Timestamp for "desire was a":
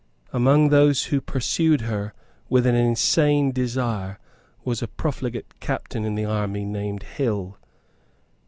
3.51-4.87